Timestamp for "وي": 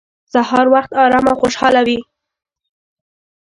1.87-1.99